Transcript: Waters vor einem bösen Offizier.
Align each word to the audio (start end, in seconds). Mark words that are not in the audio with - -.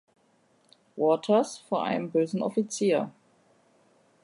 Waters 0.95 1.59
vor 1.59 1.83
einem 1.83 2.09
bösen 2.09 2.41
Offizier. 2.41 3.11